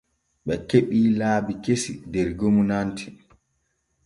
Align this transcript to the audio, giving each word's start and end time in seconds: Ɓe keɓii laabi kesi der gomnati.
Ɓe 0.45 0.53
keɓii 0.69 1.07
laabi 1.19 1.53
kesi 1.63 1.93
der 2.11 2.27
gomnati. 2.39 3.05